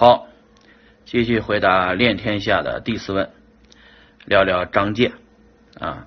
[0.00, 0.28] 好，
[1.04, 3.28] 继续回答练天下的第四问，
[4.24, 5.12] 聊聊张健。
[5.78, 6.06] 啊。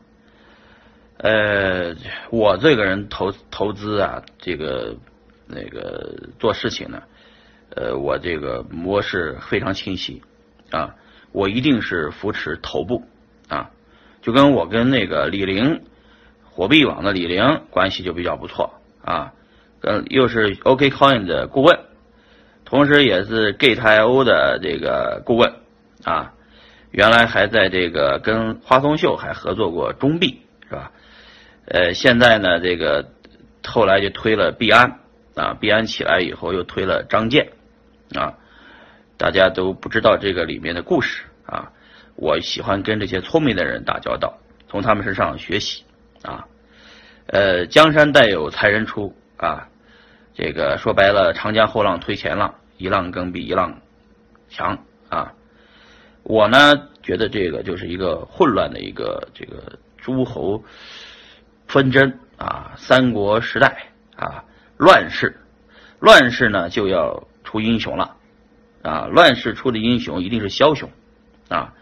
[1.18, 1.94] 呃，
[2.32, 4.96] 我这个人投投资啊，这个
[5.46, 7.04] 那个做事情呢，
[7.76, 10.24] 呃，我这个模式非常清晰。
[10.72, 10.96] 啊，
[11.32, 13.04] 我一定是扶持头部。
[13.48, 13.70] 啊，
[14.24, 15.84] 就跟我跟那个李玲
[16.46, 18.74] 火币网的李玲关系就比较不错。
[19.04, 19.34] 啊，
[19.80, 21.80] 跟又是 OKCoin 的顾问，
[22.74, 25.54] 同时也是 Gate.io 的这个顾问
[26.04, 26.34] 啊，
[26.90, 30.92] 原来还在这个跟花松秀还合作过中币是吧？
[31.66, 33.12] 呃，现在呢，这个
[33.64, 35.02] 后来就推了币安
[35.36, 37.50] 啊，币安起来以后又推了张健
[38.16, 38.34] 啊，
[39.18, 41.72] 大家都不知道这个里面的故事啊。
[42.16, 45.84] 我喜欢跟这些聪明的人打交道，从他们身上学习
[46.24, 46.48] 啊。
[47.28, 49.68] 呃，江山代有才人出啊，
[50.34, 53.80] 这个说白了，长江后浪推前浪，一浪更比一浪
[54.50, 55.34] 强啊。
[56.24, 60.64] 我呢，觉得这个就是一个混乱的一个这个诸侯。
[61.66, 64.44] 纷争啊，三国时代啊，
[64.78, 65.40] 乱世，
[66.00, 68.16] 乱世呢就要出英雄了
[68.84, 70.92] 啊，乱世出的英雄一定是枭雄
[71.50, 71.74] 啊。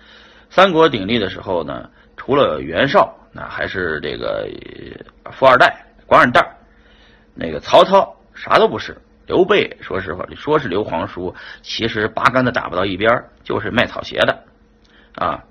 [0.50, 4.47] 三国鼎立的时候呢，除了袁绍，那还是这个
[5.34, 6.56] 富二代、官二代。
[7.34, 8.95] 那个曹操啥都不是，
[9.27, 14.44] 刘备说实话，说是刘皇叔，其实八竿子打不到一边，就是卖草鞋的
[15.16, 15.44] 啊。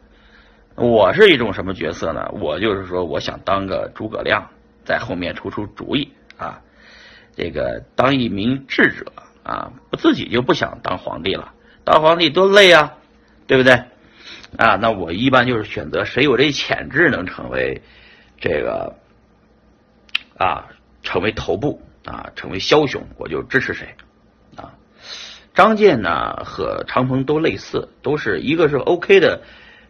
[0.76, 2.30] 我是一种什么角色呢？
[2.32, 4.50] 我就是说，我想当个诸葛亮，
[4.84, 6.60] 在后面出出主意啊。
[7.36, 9.12] 这个当一名智者
[9.42, 11.52] 啊，我自己就不想当皇帝了，
[11.84, 12.94] 当皇帝多累啊，
[13.46, 13.74] 对不对？
[14.56, 17.82] 啊，那我一般就是选择谁有这潜质能成为
[18.38, 18.96] 这个
[20.36, 20.66] 啊，
[21.02, 23.94] 成为头部啊，成为枭雄，我就支持谁
[24.56, 24.74] 啊。
[25.54, 29.42] 张健呢和长鹏都类似，都是一个是 OK 的。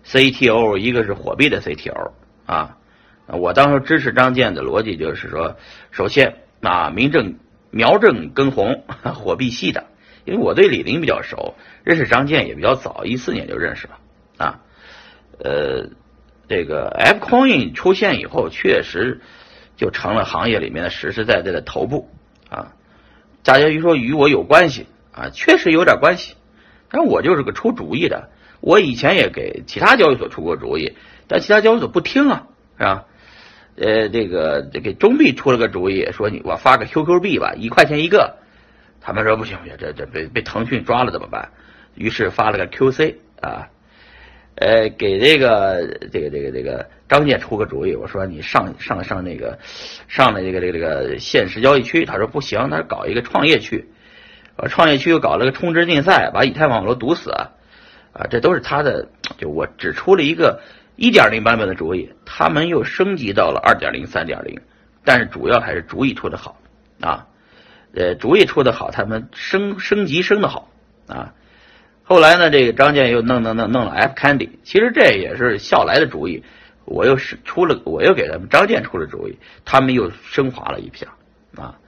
[0.03, 2.13] CTO 一个是火币的 CTO
[2.47, 2.79] 啊，
[3.27, 5.59] 我当时支持张健的逻辑就是说，
[5.91, 7.37] 首先啊，名正
[7.71, 8.83] 苗正根红
[9.15, 9.89] 火币系的，
[10.25, 11.55] 因为我对李林比较熟，
[11.85, 13.99] 认识张健也比较早，一四年就认识了
[14.39, 14.61] 啊。
[15.39, 15.91] 呃，
[16.49, 19.21] 这个 F Coin 出现以后，确实
[19.81, 22.11] 就成了行业里面的实实在在的头部
[22.51, 22.73] 啊。
[23.43, 26.35] 大家就说与我有关系啊，确实有点关系，
[26.91, 28.29] 但我就是个出主意的。
[28.61, 30.93] 我以前也给其他交易所出过主意，
[31.27, 32.47] 但其他交易所不听啊，
[32.77, 33.05] 是吧？
[33.77, 38.37] 呃，这个给中币出了个主意，说你我发个 QQ 币吧，一块钱一个。
[39.01, 41.49] 他们说不行不行，这这被被腾讯抓了怎么办？
[41.95, 43.69] 于是发了个 QC 啊，
[44.57, 49.59] 呃，给这个这个这个这个张健出个主意，我说你上上上那个
[50.07, 53.89] 上了这个这个这个现实交易区，他说不行，他搞一个创业区，
[54.69, 57.31] 创业区又搞了个充值竞赛，把以太网络堵死。
[58.13, 60.61] 啊，这都是他的，就我只出了一个
[60.97, 64.61] 一点零版本的主意，他们又升级到了二点零、三点零，
[65.05, 66.61] 但是主要还是主意出的好
[67.01, 67.29] 啊，
[67.95, 70.69] 呃，主意出的好，他们升升级升的好
[71.07, 71.33] 啊。
[72.11, 76.43] 后来呢，这个张健又弄弄弄弄了 F Candy，其实这也是笑来的主意，
[76.85, 81.07] 我又是出了，我又给他们张健出了主意，他们又升华了一下
[81.55, 81.79] 啊。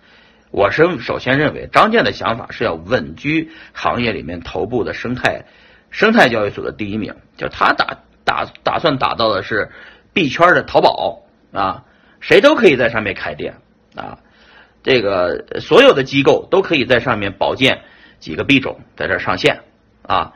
[0.52, 5.44] 我是首先认为张健的想法是要稳居行业里面头部的生态。
[5.90, 9.72] 生态交易所的第一名，就他打打打算打造的是
[10.12, 11.82] 币圈的淘宝啊，
[12.20, 13.56] 谁都可以在上面开店
[13.96, 14.20] 啊，
[14.84, 17.80] 这个所有的机构都可以在上面保荐
[18.20, 19.62] 几个币种在这上线。
[20.02, 20.32] 啊，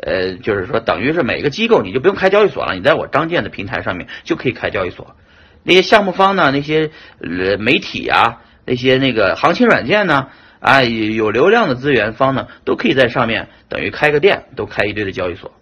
[0.00, 5.14] 呃，就是说等于是每个机构你就不用开交易所了，你在我张建的平台上面就可以开交易所，
[5.62, 6.90] 那些项目方呢，那些
[7.20, 10.28] 呃媒体啊，那些那个行情软件呢。
[10.60, 15.52] 啊，有流量的资源方呢，都可以在上面等于开个店，都开一堆的交易所。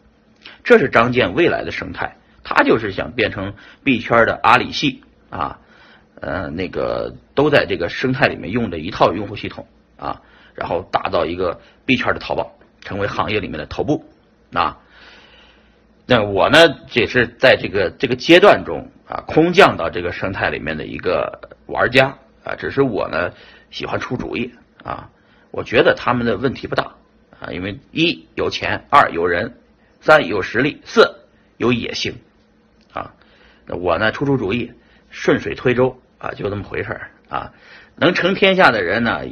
[0.65, 3.53] 这是张建未来的生态，他就是想变成
[3.85, 5.59] 币圈的阿里系啊，
[6.19, 9.67] 呃，那个都在这个生态里面用的一套用户系统
[9.99, 10.23] 啊，
[10.55, 12.56] 然后打造一个币圈的淘宝，
[12.87, 14.07] 成为行业里面的头部
[14.55, 14.79] 啊。
[16.07, 16.59] 那我呢，
[16.93, 23.33] 也是在这个这个阶段中啊，空降到这个生态里面的一个玩家啊，只是我呢
[23.71, 24.55] 喜欢出主意。
[24.85, 25.11] 啊，
[25.51, 26.95] 我觉得他们的问题不大
[27.41, 29.59] 啊，因为一有钱，二有人，
[30.01, 32.15] 三有实力，四有野心
[32.93, 33.13] 啊。
[33.67, 34.73] 那我呢出出主意，
[35.11, 37.53] 顺水推舟啊，就那么回事啊。
[37.97, 39.23] 能成天下的人呢，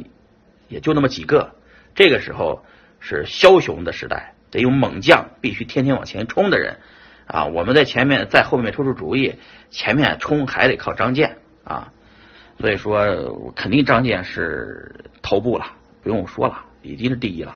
[0.67, 1.55] 也就那么几个。
[1.93, 2.65] 这个时候
[3.07, 6.77] 是枭雄的时代，得有猛将，必须天天往前冲的人
[7.27, 7.45] 啊。
[7.45, 9.35] 我们在前面，在后面出出主意，
[9.69, 11.93] 前面冲还得靠张健啊。
[12.59, 15.67] 所以说，肯定张健是头部了，
[16.01, 17.43] 不用说了，已经是第一了。